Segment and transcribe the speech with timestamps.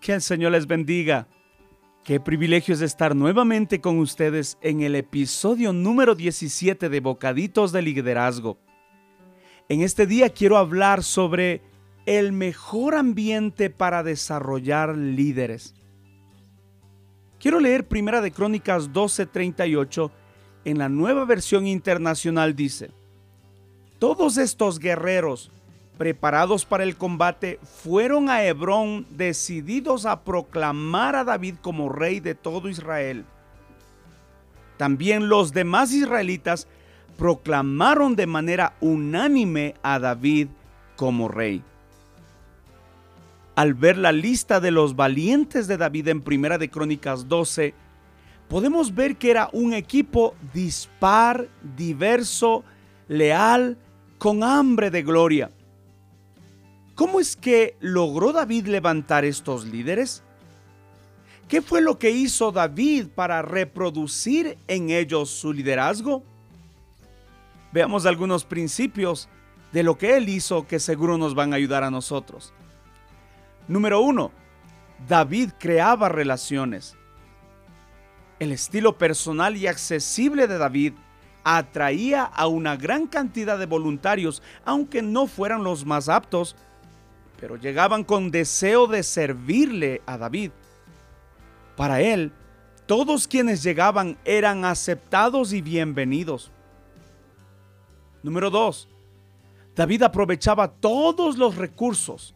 [0.00, 1.28] Que el Señor les bendiga.
[2.04, 7.82] Qué privilegio es estar nuevamente con ustedes en el episodio número 17 de Bocaditos de
[7.82, 8.58] Liderazgo.
[9.68, 11.60] En este día quiero hablar sobre
[12.06, 15.74] el mejor ambiente para desarrollar líderes.
[17.38, 20.10] Quiero leer Primera de Crónicas 12:38
[20.64, 22.90] en la nueva versión internacional dice:
[23.98, 25.52] Todos estos guerreros
[26.00, 32.34] preparados para el combate, fueron a Hebrón decididos a proclamar a David como rey de
[32.34, 33.26] todo Israel.
[34.78, 36.66] También los demás israelitas
[37.18, 40.48] proclamaron de manera unánime a David
[40.96, 41.62] como rey.
[43.54, 47.74] Al ver la lista de los valientes de David en Primera de Crónicas 12,
[48.48, 52.64] podemos ver que era un equipo dispar, diverso,
[53.06, 53.76] leal,
[54.16, 55.50] con hambre de gloria.
[57.00, 60.22] ¿Cómo es que logró David levantar estos líderes?
[61.48, 66.22] ¿Qué fue lo que hizo David para reproducir en ellos su liderazgo?
[67.72, 69.30] Veamos algunos principios
[69.72, 72.52] de lo que él hizo que seguro nos van a ayudar a nosotros.
[73.66, 74.30] Número uno,
[75.08, 76.98] David creaba relaciones.
[78.40, 80.92] El estilo personal y accesible de David
[81.44, 86.56] atraía a una gran cantidad de voluntarios, aunque no fueran los más aptos
[87.40, 90.50] pero llegaban con deseo de servirle a David.
[91.76, 92.32] Para él,
[92.86, 96.50] todos quienes llegaban eran aceptados y bienvenidos.
[98.22, 98.88] Número 2.
[99.74, 102.34] David aprovechaba todos los recursos.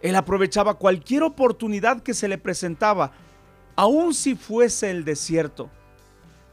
[0.00, 3.10] Él aprovechaba cualquier oportunidad que se le presentaba,
[3.74, 5.68] aun si fuese el desierto.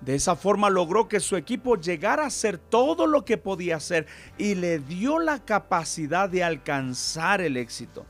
[0.02, 4.06] De esa forma logró que su equipo llegara a hacer todo lo que podía hacer
[4.38, 8.06] y le dio la capacidad de alcanzar el éxito.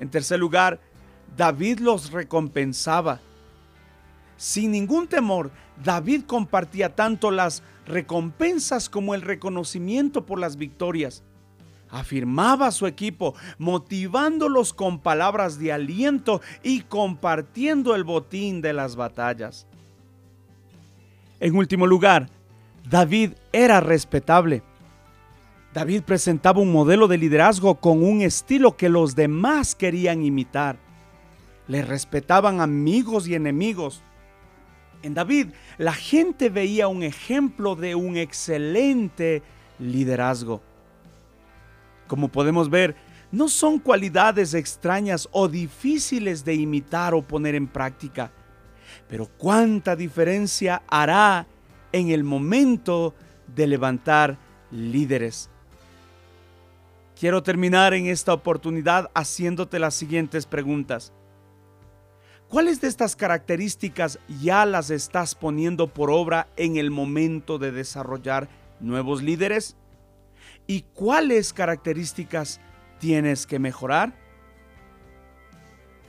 [0.00, 0.80] En tercer lugar,
[1.36, 3.20] David los recompensaba.
[4.36, 5.50] Sin ningún temor,
[5.82, 11.22] David compartía tanto las recompensas como el reconocimiento por las victorias.
[11.90, 18.96] Afirmaba a su equipo, motivándolos con palabras de aliento y compartiendo el botín de las
[18.96, 19.66] batallas.
[21.44, 22.30] En último lugar,
[22.88, 24.62] David era respetable.
[25.74, 30.78] David presentaba un modelo de liderazgo con un estilo que los demás querían imitar.
[31.68, 34.02] Le respetaban amigos y enemigos.
[35.02, 39.42] En David, la gente veía un ejemplo de un excelente
[39.78, 40.62] liderazgo.
[42.06, 42.96] Como podemos ver,
[43.30, 48.32] no son cualidades extrañas o difíciles de imitar o poner en práctica
[49.08, 51.46] pero cuánta diferencia hará
[51.92, 53.14] en el momento
[53.54, 54.38] de levantar
[54.70, 55.50] líderes.
[57.18, 61.12] Quiero terminar en esta oportunidad haciéndote las siguientes preguntas.
[62.48, 68.48] ¿Cuáles de estas características ya las estás poniendo por obra en el momento de desarrollar
[68.80, 69.76] nuevos líderes?
[70.66, 72.60] ¿Y cuáles características
[72.98, 74.12] tienes que mejorar?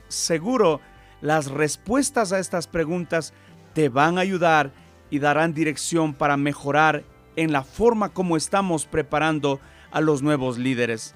[0.08, 0.80] Seguro
[1.20, 3.32] las respuestas a estas preguntas
[3.74, 4.72] te van a ayudar
[5.10, 7.04] y darán dirección para mejorar
[7.36, 9.60] en la forma como estamos preparando
[9.90, 11.14] a los nuevos líderes.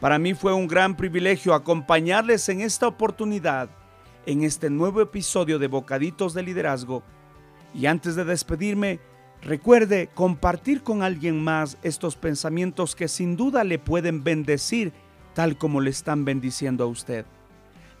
[0.00, 3.70] Para mí fue un gran privilegio acompañarles en esta oportunidad,
[4.26, 7.02] en este nuevo episodio de Bocaditos de Liderazgo.
[7.72, 8.98] Y antes de despedirme,
[9.42, 14.92] recuerde compartir con alguien más estos pensamientos que sin duda le pueden bendecir
[15.34, 17.24] tal como le están bendiciendo a usted.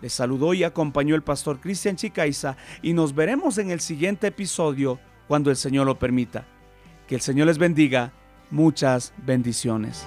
[0.02, 4.98] Les saludó y acompañó el pastor Cristian Chicaiza y nos veremos en el siguiente episodio
[5.28, 6.44] cuando el Señor lo permita.
[7.06, 8.12] Que el Señor les bendiga.
[8.50, 10.04] Muchas bendiciones.